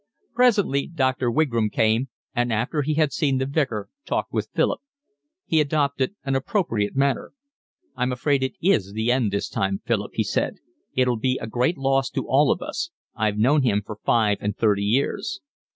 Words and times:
Presently 0.33 0.87
Dr. 0.87 1.29
Wigram 1.29 1.69
came, 1.69 2.07
and 2.33 2.51
after 2.51 2.81
he 2.81 2.95
had 2.95 3.13
seen 3.13 3.37
the 3.37 3.45
Vicar 3.45 3.87
talked 4.03 4.33
with 4.33 4.49
Philip. 4.51 4.81
He 5.45 5.61
adopted 5.61 6.15
an 6.23 6.33
appropriate 6.33 6.95
manner. 6.95 7.33
"I'm 7.95 8.11
afraid 8.11 8.41
it 8.41 8.53
is 8.59 8.93
the 8.93 9.11
end 9.11 9.31
this 9.31 9.47
time, 9.47 9.79
Philip," 9.85 10.13
he 10.15 10.23
said. 10.23 10.55
"It'll 10.95 11.17
be 11.19 11.37
a 11.39 11.45
great 11.45 11.77
loss 11.77 12.09
to 12.15 12.27
all 12.27 12.51
of 12.51 12.63
us. 12.63 12.89
I've 13.15 13.37
known 13.37 13.61
him 13.61 13.83
for 13.85 13.99
five 14.03 14.39
and 14.41 14.57
thirty 14.57 14.81
years." 14.81 15.39